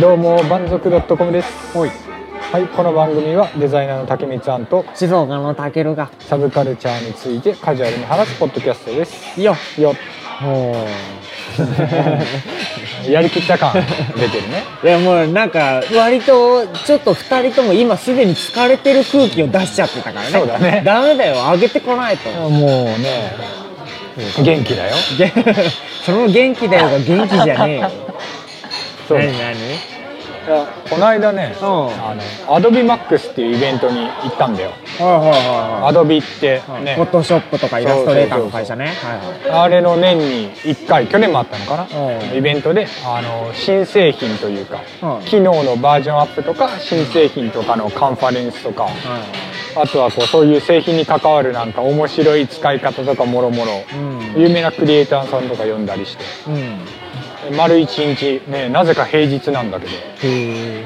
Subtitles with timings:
[0.00, 1.76] どうも満足 .com です。
[1.76, 1.90] はい。
[2.52, 6.08] はいこの番組はデザイナーの竹光庵と静岡のたけるが。
[6.20, 9.40] サブカルチャーについてカジュアルに話すポッドキャストです。
[9.40, 9.94] よよ
[10.40, 10.86] も
[13.10, 13.72] やりきった感
[14.16, 14.62] 出てるね。
[14.84, 20.28] ういやもうなんか割とちょっと二人とも今すでに疲れてる空気を出しちゃってたからね。
[20.28, 20.82] そうだね。
[20.84, 22.30] ダメだよ上げてこないと。
[22.30, 23.34] もうね
[24.44, 24.94] 元気だよ。
[25.18, 25.32] げ
[26.06, 27.90] その元気だよが元気じゃねえよ。
[29.08, 29.18] そう。
[29.18, 29.97] 何何？
[30.90, 31.66] この間ねうん。
[31.66, 34.72] あのアドビマックスっていうイベントに行ったんだよ。
[35.00, 36.94] アドビってね。
[36.96, 38.92] フォトショップとかイラストレーターの会社ね。
[39.50, 42.28] あれの年に1回去年もあったのかな？
[42.30, 42.36] うん。
[42.36, 45.24] イベントであの新製品というかうん。
[45.24, 48.92] 機能のバージョンアップとか新製品とかのカンファレンスとかはい。
[49.76, 53.96] あとはこうそういう製品に関わるなんか面白い使い方とかもろもろう
[54.38, 54.40] ん。
[54.42, 56.24] 有名なクリエイターさんとか呼んだりして。
[56.48, 56.78] うん
[57.56, 60.82] 丸一日ねなぜか平日なんだけどそうい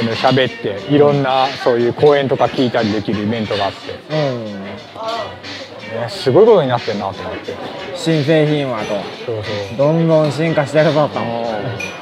[0.00, 3.78] うの喋っていろんなそういう講演とか聞いたりできるイベントがあって、
[4.10, 4.64] うん。
[4.64, 7.54] ね、すごいことになってんなと思って。
[7.94, 8.94] 新製品はと。
[9.24, 9.76] そうそう。
[9.76, 11.22] どんどん進化してるぞとあ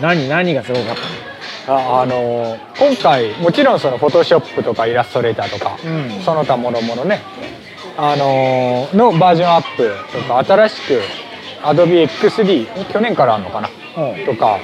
[0.00, 0.96] 何何がすごかっ
[1.66, 1.74] た？
[1.74, 6.20] ああの今回もちろんそのフォトショップとかイラストレーターとか、うん。
[6.22, 7.20] その他もろもろね
[7.96, 11.00] あののバージョンアップとか新しく
[11.62, 13.68] AdobeXD 去年からあるのかな？
[13.68, 13.74] の
[14.26, 14.58] とか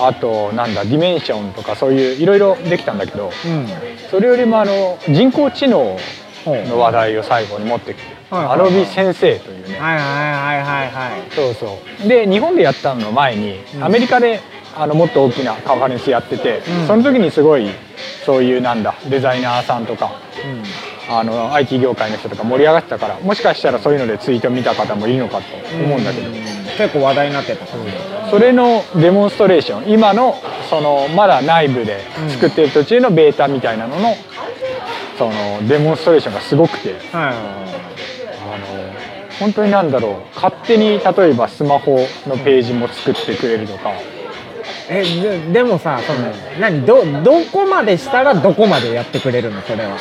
[0.00, 3.66] あとなんだディメンションとかそういういろいろできたんだけどうん。
[4.10, 5.96] それよりもあの人工知能
[6.44, 8.70] はいの話題を最後に持ってきて、はいはいはい。
[8.70, 12.08] Adobe 先生というね、はいはいはいはいそうそう。
[12.08, 13.84] で日本でやったのの前に、うん。
[13.84, 14.40] アメリカで
[14.74, 16.86] あのもっと大きなカンファレンスやってて、うん。
[16.86, 17.68] その時にすごい
[18.24, 20.12] そういうなんだデザイナーさんとか
[21.10, 25.44] あの IT 業界の人とか盛り上がってたからもしかしたらそういうのでツイート見た方もいるのかと
[25.76, 26.28] 思うんだけど、
[26.80, 27.66] 結構話題になってた。
[28.30, 29.90] それのデモンストレーション。
[29.92, 30.34] 今の
[30.70, 34.14] そのまだ内部で作ってる途中のベータみたいなのの
[35.18, 36.94] そのデモンストレーションがすごくて。
[36.94, 37.34] はいはい。
[37.34, 38.90] あの
[39.38, 40.34] 本当になんだろう。
[40.34, 43.92] 勝手に例えばスマホのページも作ってくれるとか。
[44.88, 49.60] えででもさその何どどこまでしたらどこまでやってくれるの？
[49.62, 49.98] それは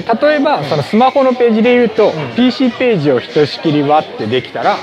[0.00, 2.34] 例えばそのスマホのページで言うと、ん。
[2.34, 4.78] PC ページをひとしきり割ってできたら、う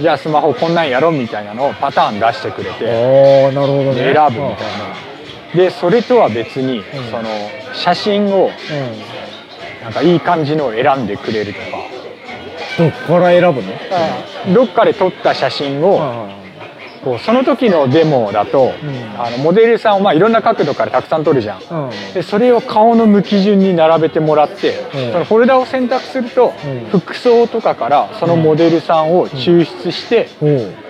[0.00, 4.12] じゃあスマホこんなんやろみたいなのをパターン出してくれておおなるほどね。
[4.12, 5.56] 選ぶみたいな。
[5.56, 6.82] でそれとは別に、ん。
[7.10, 7.28] その
[7.72, 8.50] 写真を
[9.82, 11.66] なんかいい感じのを選んでくれるとか、
[12.78, 14.54] どっから選ぶの？
[14.54, 16.43] どっかで撮った写真を、は
[17.04, 19.20] こうその時のデモだと、ん。
[19.20, 21.60] あのモデルさんをまあいろんな角度からたくさん撮るじゃん。
[21.60, 25.12] いはいでそれを顔の向き順に並べてもらって、うん。
[25.12, 27.00] そのフォルダを選択すると、うん。
[27.00, 30.28] 服装とかからそのモデルさんを抽出して、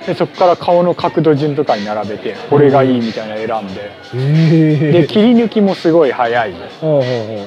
[0.06, 6.54] でそこから顔の角度順とかに並べてこれがいいみたいなの選んで、えで切り抜きもすごい早い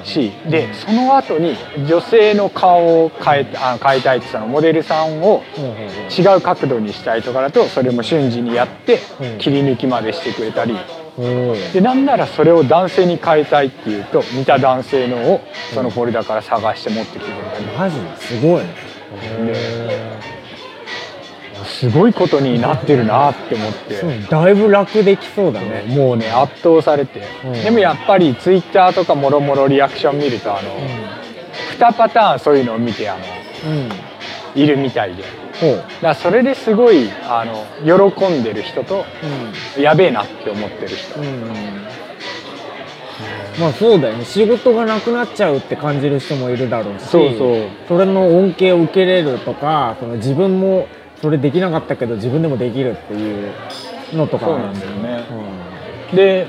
[0.03, 0.31] し。
[0.50, 1.56] でその後に
[1.88, 5.44] 女性の顔を変えたあ変えたいってそのモデルさんを
[6.18, 9.38] 違う角度にしたいとかだとそれも瞬時にやってうん。
[9.38, 10.75] 切り抜きまでしてくれたり。
[11.74, 15.41] でなんならそれを男性に変えたいっていうと似た男性のを
[15.74, 18.75] そのフォルダから探して持ってきてくれたり、マジすごいね
[21.80, 25.86] すごいことになってるなって思って、だいぶ楽できそうだね。
[25.88, 27.54] もうね圧倒されて、うん。
[27.54, 30.72] でもやっぱりツイッターとかもろもろリアクション見るとあの、
[31.78, 33.20] 2パターンそういうのを見てあの
[33.68, 34.60] うん。
[34.60, 35.24] いるみたいで。
[35.62, 35.76] ほう。
[35.76, 39.06] だからそれですごいあの喜んでる人と
[39.80, 41.42] やべえなって思ってる人、うん。
[43.60, 44.26] まあそうだよね。
[44.26, 47.70] 仕事がなくなっちゃうって感じる人もいるだろうしそうそう。
[47.88, 50.88] それの恩恵を受けれるとかその自分も
[51.22, 53.54] それできなかったけど自分でもできるっていう
[54.14, 55.24] のとかそうなんだよね。
[56.14, 56.48] で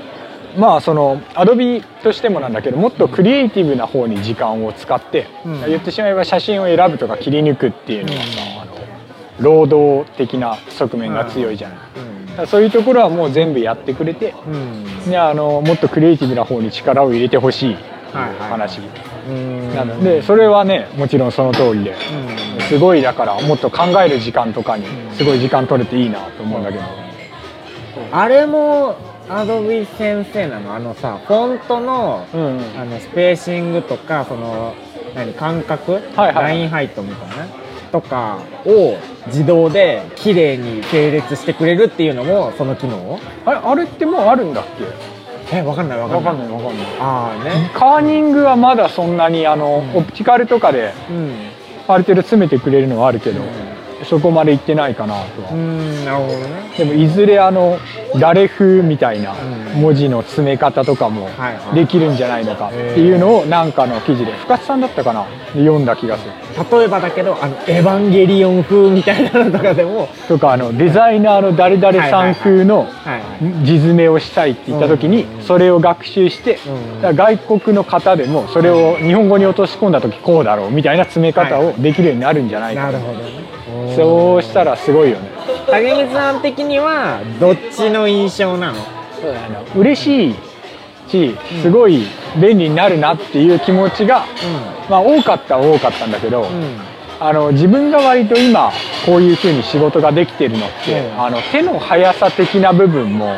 [0.57, 5.65] まあそのアドビとしてもなんだけどもっとクリエイティブな方に時間を使って、うん。
[5.65, 8.25] 言ってしまえば写真を選ぶとか切り抜くっていうのはさ、
[8.63, 8.75] あの
[9.39, 11.77] 労働的な側面が強いじゃない、
[12.29, 15.09] だからそういうところはもう全部やってくれて、うん。
[15.09, 18.79] であのもっとクリエイティブな方に力を入れてほしいっていうはいはい話、
[19.27, 21.95] うんなのでそれはねもちろんその通りで、
[22.69, 26.83] すごいだからもっと考える時間とかにすごい時間取れていいなと思うんだけど、
[28.11, 28.95] あれも
[29.27, 30.75] アドビ先生なの？
[30.75, 32.79] あのさフォントのうんうん。
[32.79, 34.75] あのスペーシングとかその
[35.15, 36.33] 何間隔、はいはい。
[36.35, 37.47] ラインハイトみたいな？
[37.91, 38.37] とか
[38.67, 43.19] を自動で綺麗に整列してくれるっていうのもその機能？
[43.45, 44.63] あれあれってもうあるんだっ
[45.49, 45.57] け？
[45.57, 46.35] えわかんないわかわんない。
[46.35, 46.87] かんないわかんない。
[46.99, 47.71] ああね。
[47.73, 49.97] カーニングはまだそんなにあの、うん。
[49.97, 51.48] オプティカルとかでうん
[51.93, 53.41] ある程度詰めてくれるのはあるけど、
[54.05, 56.73] そこまで行ってないかなとは、うんなるほどね。
[56.77, 57.77] でもいずれあの
[58.19, 59.59] 誰風みたいなうん。
[59.81, 61.29] 文字の詰め方とかも
[61.75, 65.25] できるんじゃないのかっていうのをなんかの記事で深津さんだったかな？
[65.53, 66.31] で読んだ気がする。
[66.79, 70.09] 例えばだけどあのエヴァンゲリオン風みたいなのとかでも。
[70.27, 72.87] とかあのデザイナーの誰々さん風の
[73.63, 75.43] 字詰めをしたいって言った時にうん。
[75.43, 76.57] それを学習して
[77.01, 83.58] 外国の方でもそれを日本語に落とし込んだ時こうだろうみたいな詰め方をできるようになるんじゃないかなるほどね
[83.95, 85.29] そうしたらすごいよね。
[85.69, 88.77] 竹光さん的にはどっちの印象なの？
[89.75, 90.35] 嬉しい
[91.09, 92.03] しすごい
[92.39, 94.25] 便利になるなっていう気持ちが、
[94.89, 96.47] まあ、多かったは多かったんだけど、うん。
[96.47, 96.89] うん
[97.21, 98.71] あの自分が割と今
[99.05, 101.21] こういうふうに仕事ができてるのって、うん。
[101.21, 103.35] あの手の速さ的な部分も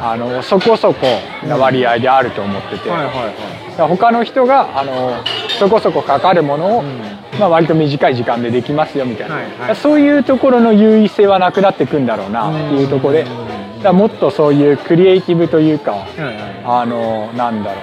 [0.00, 1.04] あのそこそこ
[1.44, 3.32] な割合であると思ってて、はいはいは
[3.70, 5.24] だから他の人があの
[5.58, 9.76] そこそこかかるものを、うんまあ、割と短い時間でできますよみたいな、はいはい。
[9.76, 16.62] そういうところの優位性はなくなってくんだろうなっていうところで、うんだもっとそういうクリエイティブというかいはいはい。
[16.64, 17.82] あのなんだろ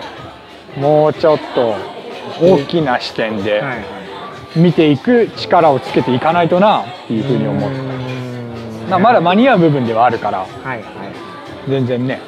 [0.78, 0.80] う。
[0.80, 1.76] もうちょっと
[2.42, 3.62] 大きな視点で
[4.56, 7.72] 見ていく力をつけていかないとなっていうふうに思う。
[7.72, 8.90] うん。
[8.90, 10.48] まあまだ間に合う部分ではあるから。
[11.70, 12.20] 全然ね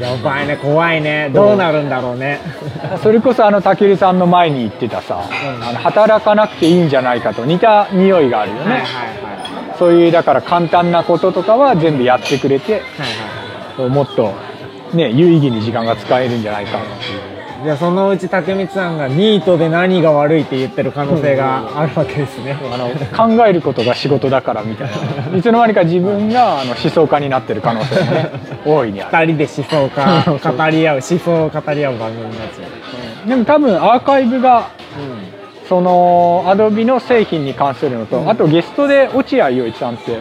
[0.00, 1.30] やばいね怖いね。
[1.32, 2.40] どうなるんだろうね。
[3.02, 5.64] それこそあのたけるさんの前に言ってたさ、うん。
[5.64, 9.32] あの働かなくていいんじゃないかと似た匂いがあるよね、はいはいはい
[9.78, 12.78] そういうだから簡単なこととかは全部やってくれては
[13.80, 14.32] いはもっと
[14.92, 17.18] ね有意義に時間が使えるんじゃないかっていう。
[17.18, 17.31] い
[17.62, 22.58] じゃあそのうち竹光さんがニートで何が悪いって言ってる可能性があるわけですね。
[22.72, 22.88] あの
[23.36, 24.90] 考えることが仕事だからみたい
[25.30, 25.36] な。
[25.36, 28.30] いつの間にか自分があの思想家になってる可能性もね
[28.66, 29.26] 大いにある。
[29.26, 33.28] 二人で思想家語り合う思想を語り合う番組になっちゃう。
[33.28, 38.28] でも多分アーカイブがうそのアドビの製品に関するのと、うん。
[38.28, 40.16] あとゲストで落合陽一さんってん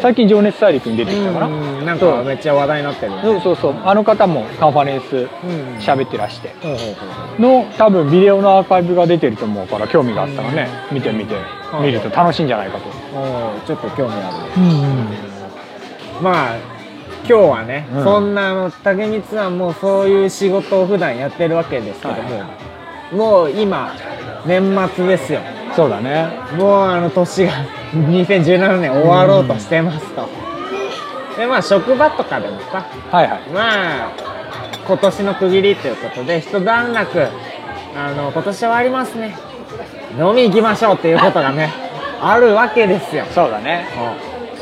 [0.00, 3.18] 最近「情熱大陸」に出てきたかな、うんなんかめっちゃ話題になってるね。
[3.22, 3.74] そうそうそう。
[3.84, 5.28] あの方もカンファレンスうん。
[5.78, 6.54] 喋ってらして。
[7.38, 10.68] の多分ビデオのアーカイブが出てると思うから興味があったらね。
[10.92, 11.34] 見てみて。
[11.74, 11.84] うん。
[11.84, 12.84] 見ると楽しいんじゃないかと、
[13.66, 14.36] ちょっと興味ある。
[16.22, 16.56] まあ
[17.28, 18.04] 今日はね、うん。
[18.04, 22.44] そんな竹光さんもそういう仕事を普段やってるわけですけども、
[23.12, 23.92] もう今
[24.46, 25.40] 年末ですよ
[25.74, 26.28] そうだね。
[26.56, 27.52] もうあの年が
[27.92, 30.28] 2017年終わろうとしてますと、
[31.36, 33.48] でまあ職場とかでもさはいはい。
[33.50, 34.12] まあ
[34.86, 37.28] 今年の区切りということで一段落
[37.94, 39.36] あの今年終わりますね。
[40.18, 41.72] 飲み行きましょうっていうことがね
[42.20, 43.24] あるわけですよ。
[43.30, 43.86] そうだね。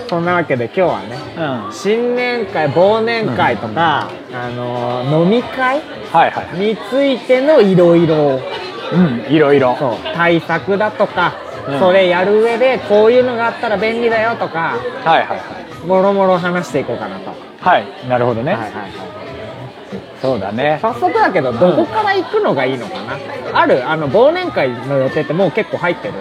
[0.09, 1.73] そんなわけで今日はねうん。
[1.73, 5.81] 新年会忘年会とか、あの飲み会
[6.13, 8.41] はいはいについてのいろいろ
[8.93, 9.33] うん。
[9.33, 9.77] いろいろ
[10.15, 11.35] 対策だとか、
[11.69, 11.79] うん。
[11.79, 15.87] それやる上でこういうのがあったら便利だよとかはいはいはい。
[15.87, 17.87] もろもろ話していこうかなと、はい。
[18.09, 18.91] なるほどね、はいはいはい
[20.21, 20.79] そうだね。
[20.83, 23.17] 早速だけどどこから行くのがいいのかな、
[23.55, 26.15] あるあの忘年会の予定ってもう結構入ってる？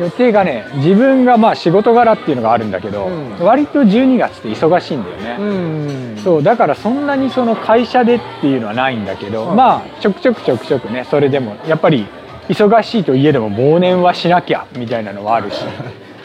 [0.00, 3.38] 予定がね自分がまあ仕事柄っていうのがあるんだけど、うん。
[3.38, 6.18] 割と12月って忙しいんだよね、ん。
[6.18, 9.56] そうだからそんなにその会社でっていうのはないんだけど、うん。
[9.56, 12.06] まあちょくちょくちょくちょくねそれでもやっぱり
[12.48, 15.62] 忙しいといえども忘年はしなきゃみたいなのはあるし。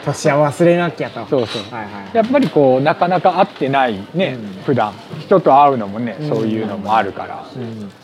[0.04, 1.26] 年は忘れなきゃと。
[1.26, 1.74] そうそう。
[1.74, 4.62] はいはいやっぱりこうなかなか会ってないね、うん。
[4.64, 4.92] 普段。
[5.20, 6.28] 人と会うのもね、うん。
[6.28, 7.44] そういうのもあるから、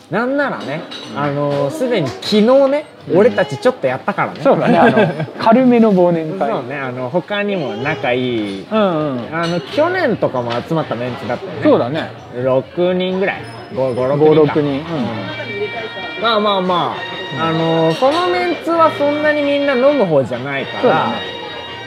[0.09, 0.83] なんならね、
[1.17, 4.39] あのすでに昨日ね、俺たちちょっとやったからね。
[4.41, 4.97] そうだねあの
[5.37, 6.49] 軽めの忘年会。
[6.49, 9.29] そうね、あの他にも仲いい、うんうん。
[9.33, 11.59] あの去年とかも集まったメンツだったよね。
[11.61, 12.11] そうだね。
[12.35, 13.41] 6人ぐらい、
[13.73, 14.91] 5、5 6 56人か。
[14.95, 16.95] 人、まあまあま
[17.41, 21.37] あ、あのそのメンツはそんなにみんな飲む方じゃないから、ね。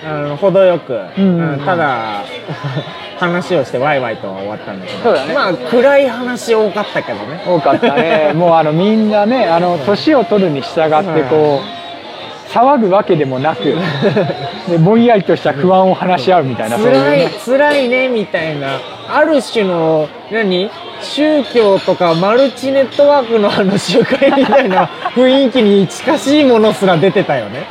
[0.06, 1.52] あの程よく、うんうんうん。
[1.54, 2.22] うんただ
[3.20, 5.34] 話をしてワイワイとは終わったんだけど、そうだね。
[5.34, 7.44] まあ暗い話多かったけどね。
[7.46, 8.32] 多かったね。
[8.34, 13.76] もうあのみんなねあの年を取るに従ってこう騒ぐわけでもなく
[14.68, 18.68] でぼんやりとした不安を話し合うみたいなそういう辛いね辛いねみたいな。
[19.12, 20.70] ある種の何？
[21.02, 27.66] 宗教とかマルチネットワークのあの集会みたいな雰囲気に近しいものすら出てたよね。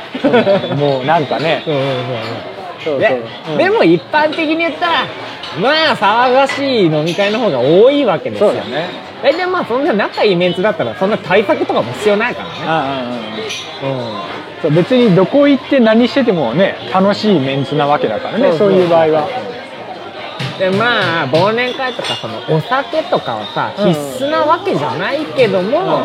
[0.76, 1.62] もうなんかね。
[1.64, 1.96] そうそうそう
[2.84, 3.00] そうそう。
[3.00, 4.92] でうんでも一般的に言ったら
[5.58, 8.52] まあ騒がしい飲み会の方が多いわけですよ。
[8.52, 8.88] ね。
[9.22, 13.50] 大体まあそんな仲いいメンツだったらそんな対策とかも必要ないからね。
[14.64, 14.74] うん。
[14.74, 19.28] 別にどこ行って何しててもね楽しいメンツなわけだからねそういう場合は。
[20.58, 23.88] でまあ忘年会とかそのお酒とかはさ、うん。
[23.88, 26.04] 必須なわけじゃないけども、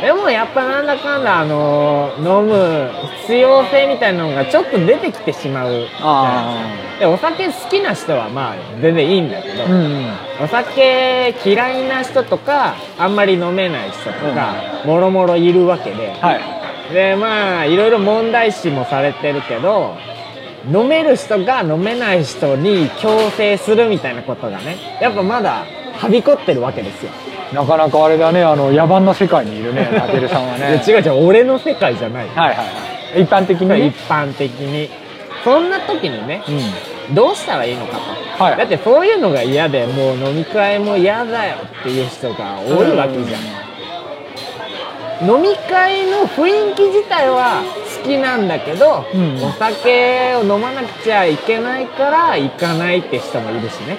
[0.00, 2.90] でもやっぱなんだかんだあの飲む
[3.22, 5.86] 必要性みたいなのがちょっと出てきてしまう。
[6.00, 10.10] あでお酒好きな人はまあ全然いいんだけど、あうん。
[10.44, 16.92] お酒嫌いな人とかあんまり飲めない人とか、もろもろいるわけで、はい。
[16.92, 19.96] でまあいろいろ問題視もされてるけど
[20.70, 27.12] 飲める人が飲めない人に強制するみたいなことがねやっぱまだはびこってるわけですよ。
[27.52, 32.64] なかなかあれだねあの野蛮な世界にいるねたけるさんはいねや違う違う俺の世界じゃない、はいはいは
[33.18, 33.22] い。
[33.22, 33.68] 一般的に？
[33.68, 34.90] ね一般的に。
[35.44, 36.42] そんな時にね
[37.08, 37.14] うん。
[37.14, 37.98] どうしたらいいのか
[38.38, 38.56] と、はい。
[38.56, 43.38] だってそういうのが嫌でもう飲み会も嫌だよっていう人が多いわけじゃ
[45.24, 47.62] ん、飲み会の雰囲気自体は
[48.02, 49.36] 好きなんだけど、うん。
[49.36, 53.98] お酒を飲まなくちゃいけないから行かないって人もいるしね。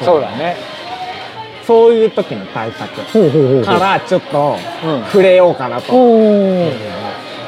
[0.00, 0.56] そうだね
[1.66, 2.94] そういう時の対策
[3.64, 5.04] からちょっとうん。
[5.06, 6.72] 触れようかなと、おー。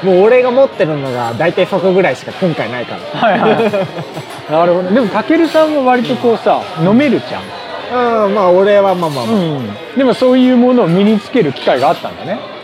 [0.02, 3.20] もう俺が持ってるのが大体そこぐらいしか今回ないから。
[3.20, 3.73] はいはい。
[4.52, 8.26] なるほどでもたけるさんは割とこうさ飲めるじゃん。
[8.26, 9.76] うんまあ俺はまあまあまあ、うん。
[9.96, 12.55] でもそういうものを身につける機会があったんだね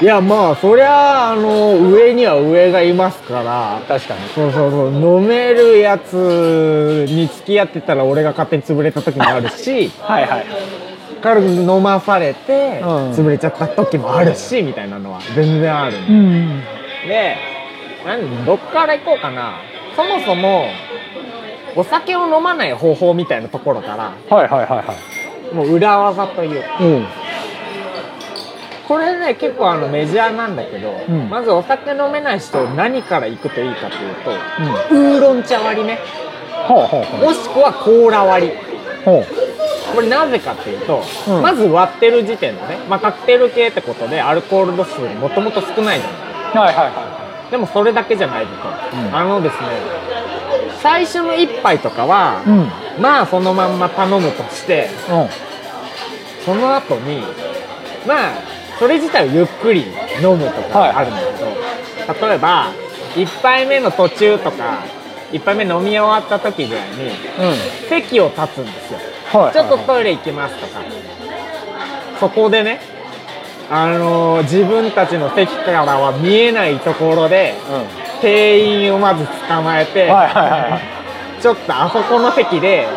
[0.00, 3.82] いやまあそりゃあの上には上がいますから。
[3.86, 4.20] 確かに。
[4.30, 5.20] そうそうそう。
[5.20, 9.90] 飲めるやつに付き合ってたら俺が勝手に潰れた時もあるし。
[10.00, 10.46] はいはい。
[11.22, 12.88] 軽く飲まされてうん。
[13.12, 16.60] 潰れちゃった時もあるしみたいなのは全然あるうん。
[17.06, 17.36] で
[18.06, 19.52] 何どっから行こうかな。
[19.94, 20.64] そもそも
[21.76, 24.84] お酒を飲まない方法みたいなところからはいはいはいは
[25.52, 25.54] い。
[25.54, 27.06] もう裏技というかうん
[28.90, 31.30] これね結構あのメジャーなんだけど、うん。
[31.30, 34.30] まずお酒飲めない人何から行くといいかというと
[34.90, 35.12] うん。
[35.12, 36.00] ウーロン茶割りね。
[36.66, 38.52] ほうほうほもしくはコーラ割り。
[39.04, 41.42] これなぜかっていうと、うん。
[41.42, 46.10] まず割ってる時点でね、まあ、カクテル系ってことでアルコール度数もともと少ないじゃ
[46.52, 47.50] なうはいはいはい。
[47.52, 48.50] でもそれだけじゃないぞ
[48.90, 49.14] と、うん。
[49.16, 49.68] あのですね
[50.82, 52.58] 最初の一杯とかは、うん。
[52.58, 52.70] うん
[53.00, 54.90] まあそのまんま頼むとして
[56.44, 57.22] その後に
[58.04, 59.82] まあそれ自体をゆっくり
[60.22, 62.72] 飲むとかあるんだけど、例えば
[63.14, 64.82] 1杯目の途中とか
[65.32, 67.88] 1杯目飲み終わった時ぐらいにうん。
[67.90, 68.98] 席を立つんですよ。
[69.32, 69.52] はい。
[69.52, 70.80] ちょっとトイレ行きますとか。
[72.18, 72.80] そこでね
[73.70, 77.54] あのー自分たちの席からは見えないところで
[78.18, 80.80] う店員をまず捕まえて、はいはいは
[81.38, 81.42] い。
[81.42, 82.88] ちょっとあそこの席で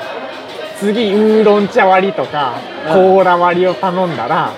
[0.79, 2.55] 次ウーロン茶割りとか
[2.87, 2.93] うん。
[2.93, 4.53] コーラ割りを頼んだら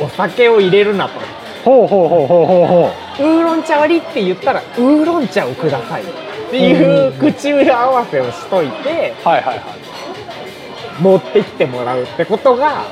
[0.00, 1.20] お酒を入れるなと。
[1.64, 6.02] ほうほうほうほうほうほウーロン茶割りって言ったらウーロン茶をください。
[6.02, 11.02] っていう口裏合わせをしといてうはいはいはい。
[11.02, 12.84] 持ってきてもらうってことが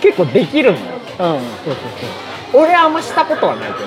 [0.00, 0.96] 結構できるんだよ。
[0.96, 1.16] うん。
[1.16, 1.74] そうそう
[2.52, 2.62] そう。
[2.62, 3.86] 俺はあんましたことはないけうん。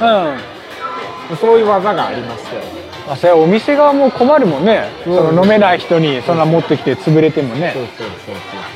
[1.29, 5.15] どそういう技がありましてまあ、それはお店側も困るもんね、うん。
[5.15, 7.71] その飲めない人にそんな持ってきて潰れてもね。
[7.73, 8.74] そうそうそうへそう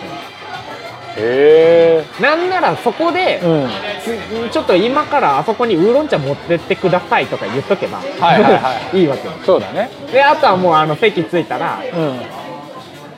[2.22, 3.70] なんならそこでえ、うん。
[4.50, 9.00] つちょっと今からあそこにウーロン茶持ってってくださいとか言っとけば、はいはいはい。
[9.00, 9.34] いいわけよ。
[9.46, 9.90] そうだね。
[10.12, 12.40] であとはもうあの席着いたらうん。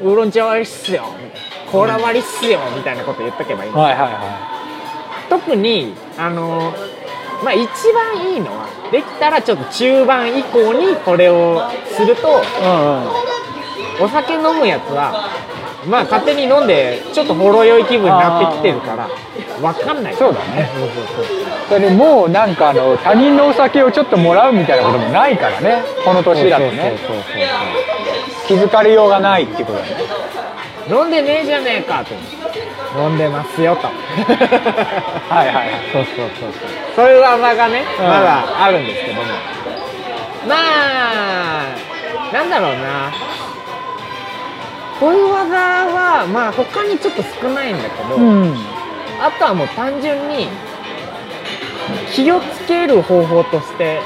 [0.01, 1.05] ウーロン茶割りっすよ
[1.71, 6.73] コーラ割りっすよみたいなこと言っとけばいいの、はいはいは特にあの
[7.43, 14.05] まあ一番いいのはできたらちょっと中盤以降にこれをするというんうん。
[14.05, 15.29] お酒飲むやつは
[15.85, 19.09] まあ勝手に飲んでちょっとほろ酔い気分になってきてるから
[19.61, 20.15] 分かんない。
[20.15, 20.69] そうだね。
[21.67, 25.83] それでもうなんかあの他人のお酒をちょっともらうみたいなこともないからね。
[26.03, 26.97] この年だとね。
[28.47, 29.91] 気づかれようがないっていうことだね。
[30.89, 32.13] 飲んでねえじゃねえかと。
[32.99, 33.87] 飲んでますよと。
[35.33, 35.69] はいはいはい。
[35.93, 36.51] そうそうそうそう。
[36.95, 38.05] そういう技がね、うん。
[38.05, 39.23] まだあるんですけども。
[40.47, 43.11] まあなんだろうな
[45.01, 48.53] こういう技はまあ他にちょっと少ないんだけど、うん。
[49.19, 50.47] あとはもう単純に
[52.13, 53.99] 気をつける方法として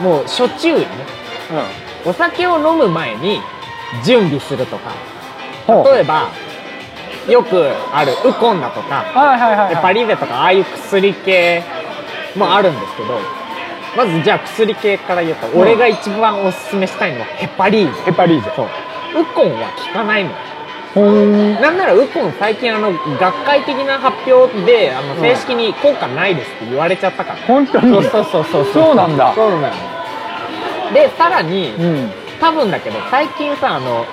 [0.00, 0.86] もう初注意ね。
[2.04, 3.40] お酒を飲む前に
[4.04, 4.90] 準備するとか。
[5.68, 6.30] 例えば
[7.28, 9.02] よくあるウコンだとか。
[9.02, 9.82] はいはいはいではい。
[9.84, 11.62] パリベとかああいう薬系
[12.34, 13.20] もあるんですけど
[13.96, 18.02] まずじゃあ薬系から言うと、ん俺が一番おすすめしたいのはヘパリーゼ。
[18.02, 18.52] ヘパリーゼ。
[18.56, 18.68] そう
[19.20, 20.30] ウコンは効かないの
[20.94, 21.58] ほー。
[21.58, 27.92] んなんならウコン最近あの学会的な発表であのうん正式に効果ないですって言われちゃったから、本当に？
[27.92, 28.64] そうそうそうそう。
[28.72, 29.34] そうなんだ。
[29.34, 29.74] そうなの
[30.94, 32.10] でさらに、うん
[32.40, 34.06] 多分だけど最近さあの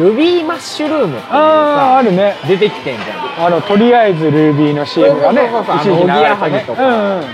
[0.00, 2.34] ルビーマッシュルームっていうあああるね。
[2.48, 3.46] 出てきてんじゃん。
[3.46, 7.24] あのとりあえずルービーの CM がねそうそうそうあのおぎやはぎとか、うんうん。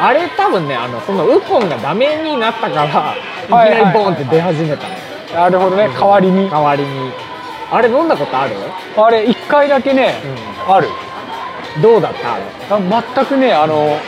[0.00, 3.16] あれ多分ねあのそのウコンがダメになったからい
[3.48, 4.94] きなりボンって出始めたの、
[5.34, 5.88] なるほどね。
[5.88, 6.50] 代わりに。
[6.50, 7.12] 代わりに。
[7.70, 8.54] あれ飲んだことある、
[8.96, 10.14] あれ一回だけね、
[10.66, 10.88] ある。
[11.82, 12.34] どうだった？
[12.34, 12.44] あれ。
[12.70, 13.98] あ全くねあの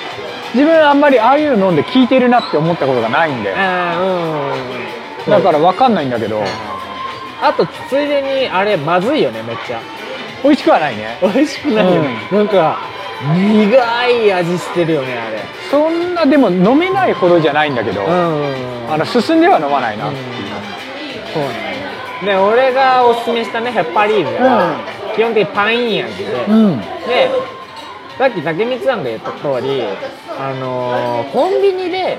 [0.55, 5.31] 自分あんまりああいうの飲んで効いてるなって思ったことがないんであーうん。
[5.31, 6.43] だから分かんないんだけど。
[7.43, 9.81] あとついでにあれまずいよねめっちゃ。
[10.43, 11.19] 美味しくはないね。
[11.23, 12.79] 美味しくないよ、なんか
[13.35, 15.39] 苦い味してるよねあれ。
[15.71, 18.93] そんなでも飲めないほどじゃないんだけど、うん。
[18.93, 20.09] あの進んでは飲まないな。
[20.09, 20.13] う、
[21.33, 22.27] そうなんだ。
[22.27, 24.77] で俺がおすすめしたねヘッパリーゼは、
[25.17, 26.79] 基本的にパン味で、うん。
[26.81, 27.31] で
[28.19, 29.83] さっき竹光さんが言った通り
[30.39, 32.19] あのーコンビニで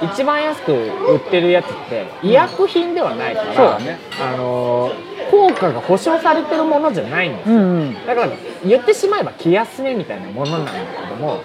[0.00, 3.98] 一番安く売ってるやつって医薬品ではないから、そうだね。
[4.22, 7.56] あのー効果が保証されてるものじゃないんですよ。
[7.56, 8.06] うんうん。
[8.06, 8.32] だから
[8.64, 11.40] 言ってしまえば気休めみたいなものなんだけども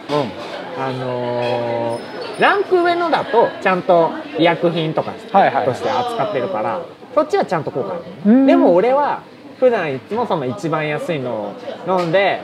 [0.78, 5.66] あのーランク上のだとちゃんと医薬品とかはいはい。
[5.66, 6.82] として扱ってるから、
[7.14, 8.00] そっちはちゃんと効果ある。
[8.00, 8.46] のね、うん。
[8.46, 9.24] でも俺は
[9.60, 11.56] 普段いつもその一番安いの
[11.88, 12.42] を飲んで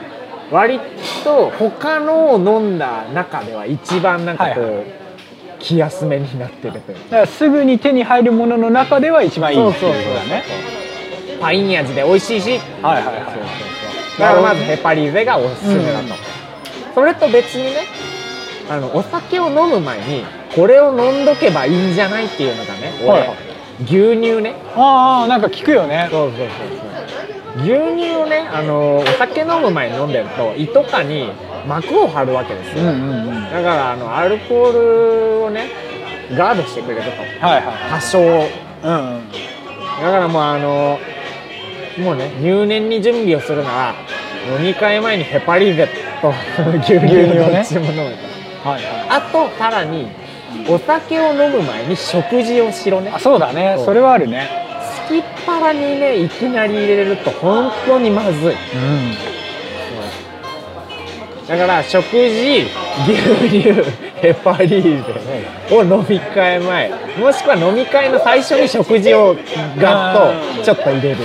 [0.50, 0.80] 割
[1.24, 4.84] と他のを飲んだ中では一番なんかこう、はいは
[5.58, 10.42] 気休めになってるというだからすぐに手に入るものの中では一番いいっていうことだね。
[11.40, 12.58] パイン味で美味しいし。
[12.82, 14.20] はいはいそうそうはそう。
[14.20, 16.10] だからまずヘパリーゼがおすすめだと、うん。
[16.94, 17.82] それと別にね
[18.68, 23.36] あのお酒を飲む前にこれを飲んどけばいいんじゃないっていうのがね俺、はいはい。
[23.84, 24.50] 牛乳ね。
[24.50, 26.08] いああなんか聞くよね。
[26.10, 26.48] そうそうそう
[27.56, 27.62] そう。
[27.62, 27.68] 牛
[28.00, 31.30] 乳をねあのお酒飲む前に飲んでると胃とかに
[31.66, 33.44] 膜を張るわけですよ、うんうんうん。
[33.44, 35.68] だからあのアルコールをね
[36.34, 37.10] ガードしてくれると。
[37.44, 39.30] はいは多少いうんうん。
[39.30, 40.98] だからもうあの
[41.98, 43.94] もうね入念に準備をするなら
[44.58, 45.88] 飲み会前にヘパリーゼ
[46.20, 46.32] と
[46.80, 47.64] 牛乳をね
[48.64, 48.82] はい。
[48.82, 50.08] はいあとさらに
[50.68, 53.10] お酒を飲む前に食事をしろね。
[53.14, 53.76] あそうだね。
[53.84, 54.48] それはあるね。
[55.06, 58.34] すきっ腹にねいきなり入れると本当にまずい。
[58.34, 58.56] うん。
[61.48, 62.68] だから食事牛
[63.50, 63.72] 乳
[64.20, 66.90] ヘパリーゼを飲み会前。
[67.18, 69.36] もしくは飲み会の最初に食事を
[69.76, 71.16] ガッとちょっと入れる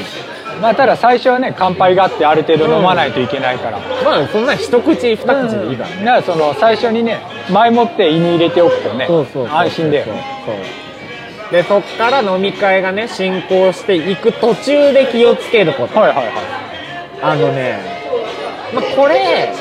[0.62, 5.26] まあただ最初はね乾杯があってある程度飲まないといけないから、まあそんな一口二口
[5.60, 7.20] でいいからね、だからその最初にね
[7.52, 10.06] 前もって胃に入れておくとねそうそうそう安心だよ。
[10.46, 16.00] そでそっから飲み会がね進行していく途中で気をつけること。
[16.00, 16.36] はいはいはい。
[17.22, 17.80] あのね
[18.74, 19.54] まあこれ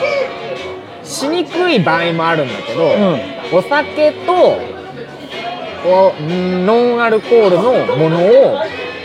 [1.04, 2.92] しにくい場合もあるんだけど、
[3.52, 4.59] お酒と
[5.88, 8.59] おんノンアルコールのものを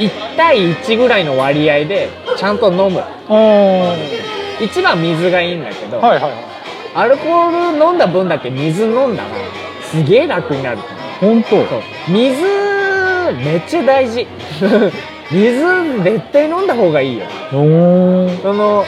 [0.07, 3.03] 1対1ぐらいの割合でちゃんと飲む。
[3.29, 3.35] う
[4.61, 4.63] ん。
[4.63, 6.41] 一番水がいいんだけど、はいはいはい。
[6.93, 9.29] アルコール飲んだ分だけ水飲んだら
[9.83, 10.77] すげえ楽になる。
[11.19, 11.57] 本当。
[12.07, 12.43] 水
[13.43, 14.27] めっちゃ大事。
[15.31, 17.25] 水絶対飲んだ方がいいよ。
[17.53, 18.85] うんその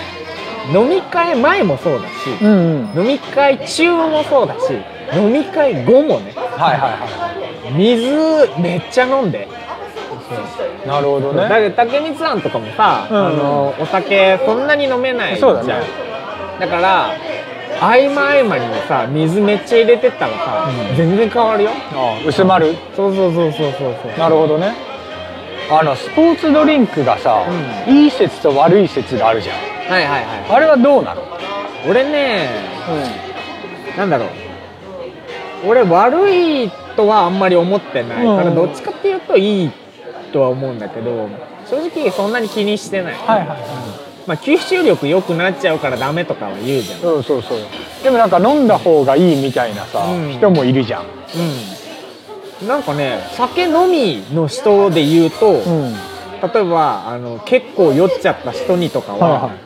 [0.72, 4.74] 飲み会前もそうだしうん飲み会中もそうだし
[5.14, 9.48] 飲み会後もねはいはいは水めっちゃ飲んで
[10.32, 13.18] いなるほどだねけど竹光さんとかもさ、うん。
[13.28, 15.56] あのお酒そんなに飲めないじゃん。
[15.56, 15.86] そうだね。
[16.60, 17.12] だから
[17.82, 20.96] 合間合間にさ水めっちゃ入れてったらさ、うん。
[20.96, 21.72] 全然変わるよ。
[21.94, 22.76] ああ薄まる？
[22.96, 23.96] そうそうそうそうそう。
[24.04, 24.74] そうなるほどね。
[25.72, 27.44] あのスポーツドリンクがさ、
[27.88, 29.56] いい説と悪い説があるじゃん。
[29.92, 31.22] はいはいはいあれはどうなの？
[31.88, 32.50] 俺ね
[33.98, 34.30] なんだろう。
[35.66, 38.26] 俺悪いとはあんまり思ってない。
[38.26, 39.72] から、うんどっちかっていうといい
[40.34, 41.30] とは思うんだけど
[41.70, 43.58] 正直そんなに気にしてない、はいはいはい。
[44.28, 47.00] まあ、吸収力良くなっちゃうからダメとかは言うじゃん。
[47.00, 47.58] そうそうそう。
[48.04, 50.32] でもなんか飲んだ方がいいみたいなさ、うん。
[50.32, 51.06] 人もいるじゃん。
[52.62, 52.68] うん。
[52.68, 55.94] なんかね酒飲みの人で言うと、うん。
[55.94, 59.60] 例えばあの結構酔っちゃった人にとかは、はいはい。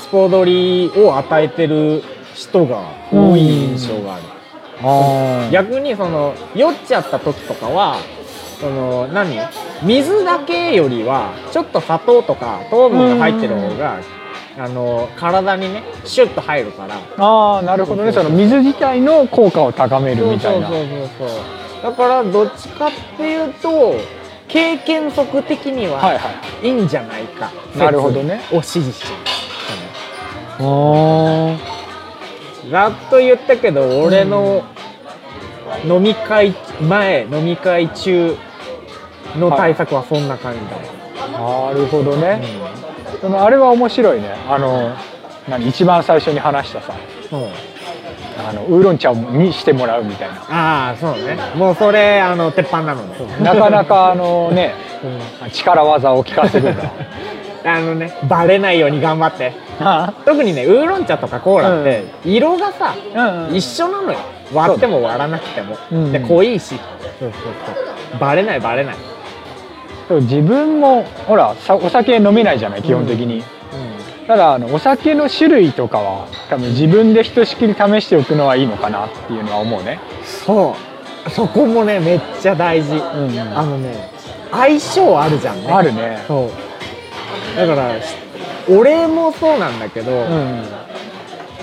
[0.00, 2.02] スポドリを与えてる
[2.34, 4.24] 人が多い印象がある、
[4.82, 7.96] あ逆にその酔っちゃった時とかは
[8.60, 9.38] その何？
[9.82, 14.00] 水だけよりはちょっと砂糖とか糖分が入ってる方が
[14.58, 16.96] あの体にねシュッと入るから。
[17.16, 18.12] ああなるほどね。
[18.12, 20.68] その水自体の効果を高めるみたいな。
[20.68, 21.82] そうそうそうそう。
[21.82, 23.94] だからどっちかっていうと
[24.48, 26.18] 経験則的にはいはは
[26.62, 26.68] い。
[26.68, 28.42] いいんじゃないか、なるほどね。
[28.50, 29.06] 説を支持しちゃ
[30.62, 31.56] あ
[32.66, 34.62] うざっと言ったけど俺の
[35.86, 38.36] 飲み会前飲み会中
[39.38, 40.60] の対策はそんな感じ。
[40.60, 42.42] だ、なるほどね、
[43.20, 44.34] そのあれは面白いね。
[44.48, 44.94] あの
[45.48, 46.94] 何一番最初に話したさ。
[47.32, 47.48] うん。
[48.48, 50.34] あのウーロン茶にしてもらうみたいな。
[50.48, 51.36] ああそうね。
[51.56, 53.14] もうそれあの鉄板なのね。
[53.42, 54.74] なかなかあのね
[55.42, 55.50] うん。
[55.50, 56.84] 力技を聞かせるんだ
[57.64, 59.52] あのねバレないように頑張って。
[59.80, 63.54] あ特にねウーロン茶とかコーラって色がさ、うんうん。
[63.54, 64.18] 一緒なのよ。
[64.52, 65.94] 割っても割らなくても、う。
[65.94, 66.68] んで濃いし。
[66.68, 66.78] そう
[67.20, 67.32] そう
[67.66, 68.18] そう。
[68.18, 68.96] バレないバレない、
[70.10, 73.44] そう自分もほらさお酒飲めないじゃない基本的に、
[74.26, 80.74] ただあのお酒の種類とかは多分自分でひとしきり試しておくのはいいのかなっていうのは思うね、そ
[81.28, 81.30] う。
[81.30, 83.00] そこもねめっちゃ大事、ん
[83.56, 84.10] あのね
[84.50, 85.70] 相性あるじゃんね。
[85.70, 86.24] あるね。
[86.26, 86.50] そ
[87.54, 87.56] う。
[87.56, 88.16] だからし
[88.68, 90.64] 俺もそうなんだけど、うん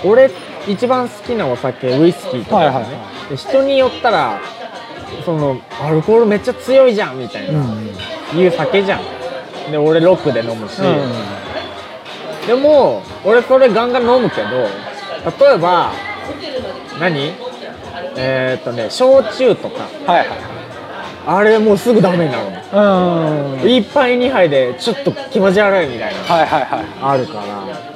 [0.05, 0.31] 俺
[0.69, 2.65] 一番好きなお酒ウイスキーとか、ね。
[2.67, 2.85] はいはい
[3.35, 4.39] 人によったら
[5.25, 7.59] そのアルコールめっちゃ強いじゃんみたいな、
[8.35, 9.01] いう酒じゃん。
[9.71, 10.81] で俺ロックで飲むし、
[12.45, 14.49] でも俺それガンガン飲むけど
[15.47, 15.91] 例えば
[16.99, 17.33] 何？
[18.15, 19.87] えーっとね焼酎とか。
[20.11, 20.27] はい
[21.29, 22.51] あれもうすぐダメになるの。
[22.55, 23.69] はいうん。
[23.69, 26.21] 一杯二杯でちょっと気持ち悪いみたいな。
[26.21, 26.85] はいはいはい。
[27.01, 27.43] あるから。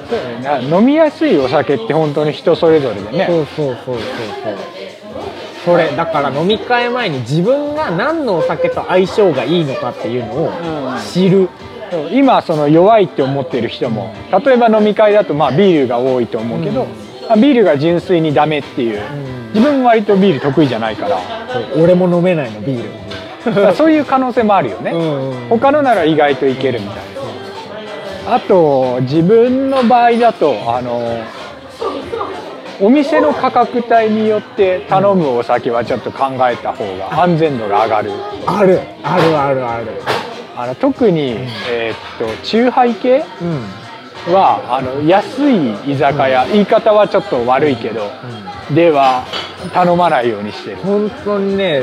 [0.06, 0.68] そうだね。
[0.68, 3.24] 飲みやすいお酒って本当に人それぞれでね。
[3.26, 4.56] そうそうそうそうそう
[5.64, 11.00] それだから飲み会前に自分が何のお酒と相性がいいのかっていうのをうん。
[11.00, 11.48] 知る、
[11.90, 16.88] そう今その弱いって思ってる人も例えば飲み会だとまあビールが多いと思うけど、うん。
[17.28, 19.48] まあビールが純粋にダメっていう、ん。
[19.54, 21.18] 自分割とビール得意じゃないから。
[21.76, 22.82] 俺も飲めないのビー
[23.68, 23.74] ル。
[23.74, 25.48] そういう可能性もあるよね、うん。
[25.48, 28.34] 他のなら意外といけるみたいな。
[28.34, 31.24] あと自分の場合だとあの
[32.80, 38.12] お店の価格帯によって頼むお酒はちょっと考えた方が安全度が上がる。
[38.46, 38.80] ある。
[39.02, 39.86] あるあるある。
[40.56, 41.36] あの特に、
[41.70, 43.62] えーっと酎ハイ系うん。
[44.34, 48.08] はあの安い居酒屋、言い方はちょっと悪いけど、
[48.72, 49.24] では
[49.72, 50.76] 頼まないようにしてる。
[50.76, 51.82] 本当にね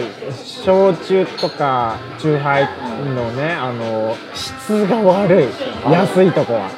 [0.64, 2.70] 焼酎とか酎ハイ
[3.14, 5.48] のねあの質が悪い。
[5.92, 6.70] 安いとこは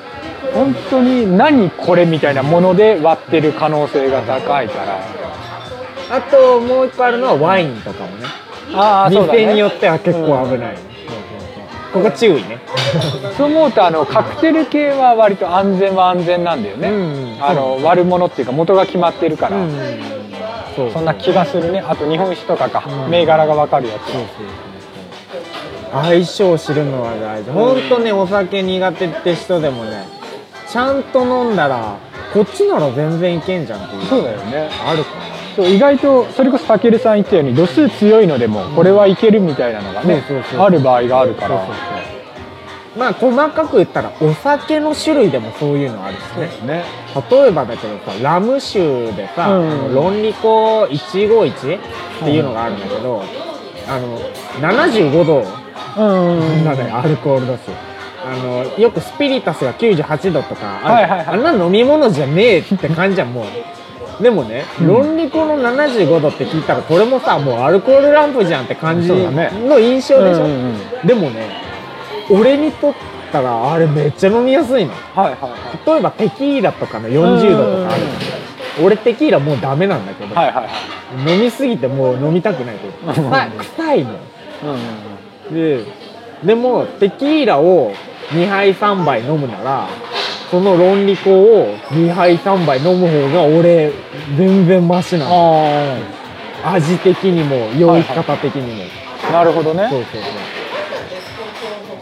[0.54, 5.22] 本当に何これみたいなもので割ってる可能性が高いから。
[6.12, 8.26] あともう一個あるのはワインとかもね。
[8.74, 9.40] ああそうだね。
[9.40, 10.78] 店によっては結構危ない、
[11.94, 12.60] ここ注意ね。
[13.38, 19.72] そう思うとあのカクテル系は割と安全は安全なんだよね、うんあの割るものっていうか元が決まってるから、うん。
[20.94, 21.84] そんな気がするね。
[21.88, 23.10] あと日本酒とかか、うん。
[23.10, 24.12] 銘柄が分かるやつ。
[24.12, 24.72] そうそうそう
[25.92, 27.52] 相性を知るのは大事。
[27.52, 30.21] 本当ねお酒苦手って人でもね
[30.72, 31.98] ちゃんと飲んだら
[32.34, 34.06] こっちなら全然いけんじゃんっていう。
[34.06, 34.70] そうだよね。
[34.86, 35.22] あるかな。
[35.56, 40.62] そう意外とそれこそたけるさん言ったように度数強いのでもこれはいけるみたいなのがね、そうそうそう。
[40.62, 41.50] ある場合があるから。
[41.50, 43.00] そうそうそう。
[43.00, 46.20] まあ細かく言ったらお酒の種類でもそういうのあるし
[46.66, 46.68] ね。
[46.68, 46.86] ね。
[47.30, 49.94] 例えばだけどさラム酒でさ、うん。
[49.94, 51.80] 論理コ151っ
[52.24, 53.24] ていうのがあるんだけど、
[53.90, 54.20] あの
[54.62, 55.46] 75度
[55.98, 56.64] うん。
[56.64, 56.78] なん。
[56.78, 57.91] だよアルコール度数
[58.24, 61.28] あのよくスピリタスが98度とかある、はいはいはい。
[61.28, 64.24] あんな飲み物じゃねえって感じじゃんもう。
[64.24, 71.50] でもね、論理コの75度って聞いたらこれもさもうアルコールランプじゃんって感じの印象でしょ、うんうんでもね
[72.30, 72.94] 俺にとっ
[73.32, 74.94] たらあれめっちゃ飲みやすいの。
[74.94, 75.50] はいはいは
[75.84, 75.86] い。
[75.86, 78.04] 例えばテキーラとかの40度とかある。
[78.84, 80.70] 俺テキーラもうダメなんだけど、はいはいは
[81.28, 81.34] い。
[81.36, 84.20] 飲みすぎてもう飲みたくないというか臭い臭いの。
[85.50, 85.54] うん。
[85.54, 85.84] で
[86.46, 87.94] でもテキーラを
[88.32, 89.88] 2杯3杯飲むなら
[90.50, 93.92] その論理コを2杯3杯飲む方が俺
[94.38, 95.32] 全然マシなの
[96.64, 98.84] あ味的にも酔い方的にも、
[99.30, 99.88] あなるほどね。
[99.90, 100.24] そうそうそう。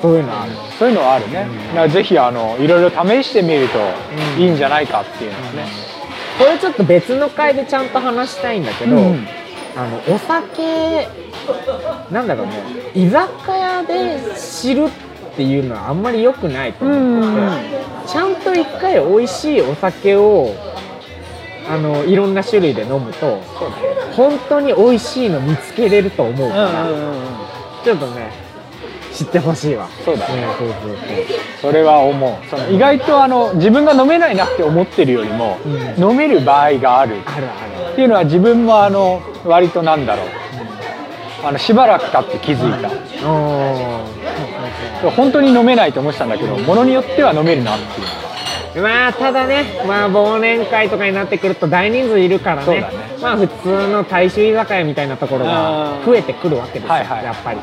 [0.02, 0.52] そういうのある。
[0.78, 3.80] そういうのはあるね、だからぜひあのいろいろ試してみると
[4.38, 5.66] いいんじゃないかっていうのはね、
[6.38, 9.28] これちょっと別の回でちゃんと話したいんだけど、うん。
[9.78, 11.08] あのお酒
[12.12, 12.54] なんだろうね。
[12.96, 15.09] 居酒屋で知るって
[15.44, 20.54] いうのはあんまり良くないと思ってて、ちゃんと一回美味しいお酒を
[21.70, 23.38] あのいろんな種類で飲むと
[24.16, 26.88] 本当に美味しいの見つけれると思うから、
[27.84, 28.32] ちょっとね
[29.14, 29.88] 知ってほしいわ。
[30.06, 30.36] そうだね。
[30.38, 30.98] ねそうそう
[31.62, 32.50] それは思う。
[32.50, 37.18] その意外とあの自分が飲めないなって思ってるよりも、う飲める場合がある。
[37.26, 40.28] あるあっていうのは自分もあの割となんだろう。
[41.44, 42.90] あのしばらく経って気づいた。
[42.90, 44.06] るあ
[45.02, 48.08] 本当に飲めないと思ってたんだけどものによっては飲めるなっていう。
[48.76, 52.82] ーまあただねまあ忘年会とかになってくると大人数いるからね。
[52.82, 52.90] ね。
[53.22, 57.24] まあ普通の大衆居酒屋みたいなところがうん増えてくるわけですよ、はいはい。
[57.24, 57.60] やっぱり。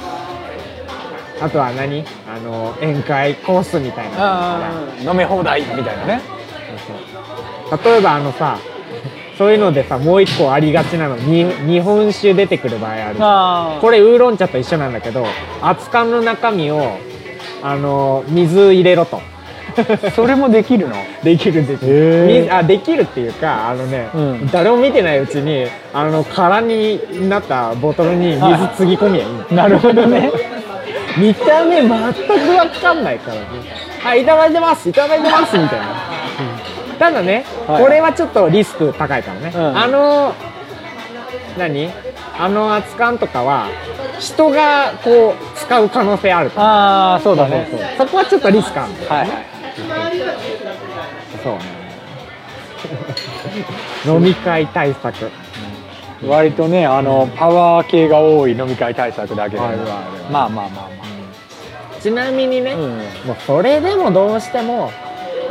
[1.40, 2.05] あとは何？
[2.27, 4.70] あの宴会コースみたいな。
[5.01, 6.20] 飲み放題みたいなね。
[7.68, 7.92] そうそう。
[7.92, 8.59] 例えばあのさ
[9.37, 15.27] そういうのでさもう一個ありがちなのに日本酒出てくる場合あるあこれウーロン茶と一緒なんだけど
[15.61, 16.96] 熱燗の中身を
[17.68, 19.20] あの水入れろと。
[20.14, 20.94] それもできるの？
[21.24, 24.46] できるできへるあできるっていうかあのね、うん。
[24.52, 29.29] 誰も見てないうちにあの空になったボトルに水つぎ込みゃいい。
[29.50, 30.31] の、なるほどね。
[31.18, 33.42] 見た目全く分かんないからね。
[34.00, 35.87] はいいただいてますいただいてますみたいな、
[37.00, 37.83] ただね、はい。
[37.83, 39.76] これはちょっとリスク高いからね、うん。
[39.76, 40.33] あの
[41.59, 41.90] 何？
[42.38, 43.68] あの熱燗とかは
[44.18, 47.68] 人がこう使う可能性あるああそうだね。
[47.96, 49.46] そこはちょっとリスクあるんだよはいはい。
[51.42, 51.61] そうね。
[54.07, 55.31] 飲み会対策。
[56.27, 59.88] 割とねあのパワー系が多い飲み会対策だけどあるある
[60.31, 61.07] まあまあまあ
[62.01, 62.90] ちなみにね、まあ、うん。
[62.90, 64.90] もうそれでもどうしても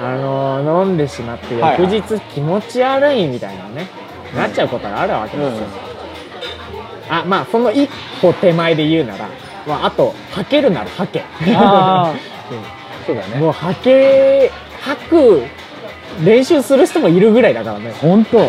[0.01, 1.93] あの飲んでしまってはいはい。
[1.93, 3.87] 翌日気持ち悪いみたいなね、
[4.35, 5.67] なっちゃうことがあるわけですよ、
[7.09, 7.89] あまあその一
[8.21, 9.29] 歩手前で言うなら、
[9.67, 11.23] まあ、あと吐けるなら吐け。
[11.55, 12.13] あ
[13.05, 13.39] そうだね。
[13.39, 15.43] もう吐け吐く
[16.23, 17.93] 練習する人もいるぐらいだからね。
[18.01, 18.39] 本当、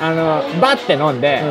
[0.00, 1.42] あのバッて飲んで、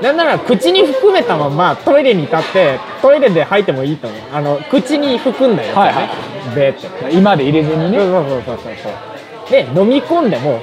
[0.00, 4.20] なんなら口に含めたままトイレに立ってトイレで吐いてもいいと思う。
[4.32, 6.08] あの口に含んだやつね、はいはい。
[6.56, 7.16] ベーって。
[7.16, 9.10] 今で入れずにそうねそうそうそうそう。
[9.50, 10.60] で飲み込んでも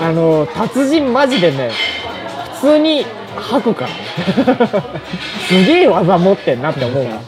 [0.00, 1.70] あの達人マジでね
[2.54, 3.04] 普通に
[3.36, 3.94] 吐くからね。
[5.48, 7.20] すげえ技持ってんなって思うな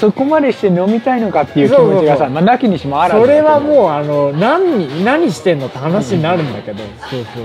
[0.00, 7.44] そこまでして飲みたいのかっていう気持ちがさまあ、なきにしもあらずそれはうもうあの何何してんのって話になるんだけど、そうそうそう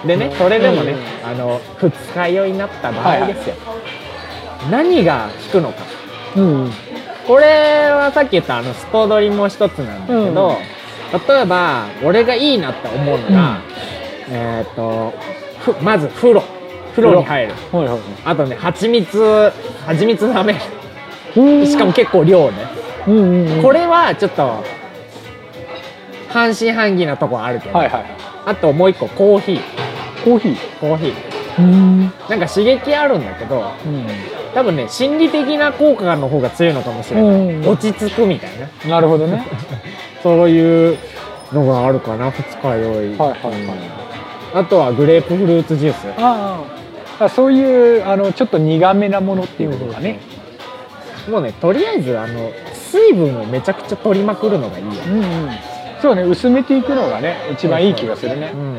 [0.00, 0.06] そう。
[0.06, 3.56] でねそれでもね、あの二日酔いになった場合ですよ、
[4.70, 5.82] 何が効くのか。
[6.36, 6.70] うん。
[7.26, 10.56] これはさっき言ったあのスポドリも一つなんだけど、
[11.28, 13.60] 例えば俺がいいなって思うのが、
[14.28, 15.12] えっ、と
[15.60, 16.42] ふまず風呂
[16.92, 17.52] 風呂に入る。
[17.72, 19.52] はいはいあとね蜂蜜
[19.86, 20.58] 蜂蜜舐める
[21.36, 21.66] うん。
[21.66, 22.58] しかも結構量ね、
[23.06, 23.62] うんうんうん。
[23.62, 24.62] これはちょっと
[26.28, 28.04] 半信半疑なとこあるけど、はいはい
[28.44, 29.60] あともう一個コーヒー。
[30.24, 30.56] コーヒー？
[30.80, 31.14] コーヒー。
[31.58, 32.00] うん。
[32.28, 33.62] なんか刺激あるんだけど
[34.54, 38.50] 多分ね心理的な効果の方が強いのかもしれない、うん落ち着くみたい
[38.84, 38.90] な。
[38.96, 39.46] なるほどね。
[40.22, 40.98] そういう
[41.52, 43.36] のがあるかな二日酔い、はいはいはい。
[44.54, 46.06] あとはグレープフルーツジュース。
[46.18, 46.81] ああ
[47.28, 50.20] そういうあのちょっと苦めなものっていうことかね。
[51.28, 55.50] もうねとりあえずあの水分をめちゃくちゃ取りまくるのがいいようんうん。
[56.00, 58.52] そうね薄めていくのがね一番いい気がするね。
[58.54, 58.76] うん。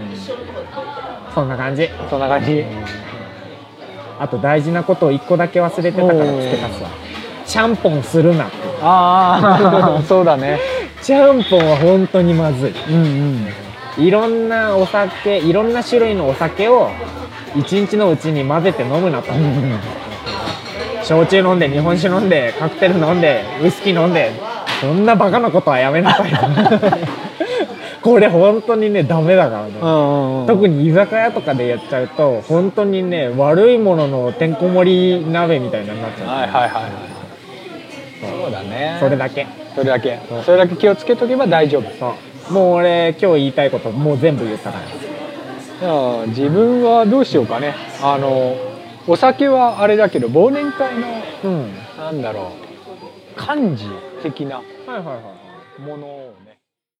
[1.33, 1.89] そんな感じ。
[2.09, 2.63] そんな感じ。
[4.19, 6.89] あと大事なことを一個だけ忘れてたから付け足すわ。
[7.45, 8.45] ちゃんぽんするな。
[8.81, 10.59] ああ そうだね。
[11.01, 12.73] ちゃんぽんは本当にまずい。
[12.89, 12.95] うん
[13.97, 14.05] うん。
[14.05, 16.89] いろんなお酒いろんな種類のお酒を
[17.55, 19.31] 一日のうちに混ぜて飲むなと。
[21.03, 24.31] 焼酎飲んで日本酒飲んでカクテル飲んでウイスキー飲んで
[24.79, 26.31] そんなバカなことはやめなさい。
[28.01, 29.71] これ本当にねダメだからね。
[29.81, 36.71] うんうん特に居酒屋とかでやっちゃうと本当にね悪いもののてんこ盛り鍋みたいになっちゃう、はいはいはい。
[38.41, 38.97] そうだね。
[38.99, 39.47] それだけ。
[39.75, 40.19] それだけ。
[40.45, 41.83] それだけ気をつけとけば大丈夫。
[41.99, 42.13] そ
[42.49, 42.53] う。
[42.53, 45.12] もう俺今日言いたいこともう全部言ったから
[46.27, 47.75] 自分はどうしようかね。
[48.01, 48.55] あの
[49.05, 51.07] お酒はあれだけど忘年会の
[51.43, 51.73] うん。
[51.97, 52.51] なんだろ
[53.35, 53.85] う漢字
[54.21, 54.61] 的な
[55.79, 56.42] ものをね